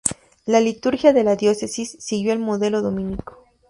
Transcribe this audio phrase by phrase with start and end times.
[0.47, 3.37] La liturgia de la diócesis siguió el modelo dominico.